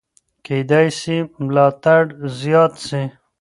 کېدای 0.45 0.87
سي 0.99 1.17
ملاتړ 1.45 2.01
زیات 2.39 2.73
سي. 2.87 3.01